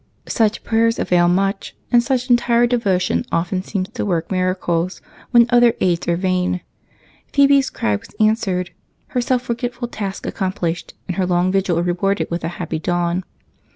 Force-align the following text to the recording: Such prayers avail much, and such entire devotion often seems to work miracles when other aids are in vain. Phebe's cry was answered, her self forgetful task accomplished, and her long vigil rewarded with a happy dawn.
Such 0.27 0.63
prayers 0.63 0.97
avail 0.97 1.27
much, 1.27 1.75
and 1.91 2.01
such 2.01 2.27
entire 2.31 2.65
devotion 2.65 3.23
often 3.31 3.61
seems 3.61 3.89
to 3.89 4.03
work 4.03 4.31
miracles 4.31 4.99
when 5.29 5.45
other 5.51 5.75
aids 5.79 6.07
are 6.07 6.15
in 6.15 6.19
vain. 6.21 6.61
Phebe's 7.31 7.69
cry 7.69 7.95
was 7.95 8.09
answered, 8.19 8.71
her 9.09 9.21
self 9.21 9.43
forgetful 9.43 9.89
task 9.89 10.25
accomplished, 10.25 10.95
and 11.07 11.17
her 11.17 11.27
long 11.27 11.51
vigil 11.51 11.83
rewarded 11.83 12.31
with 12.31 12.43
a 12.43 12.47
happy 12.57 12.79
dawn. 12.79 13.23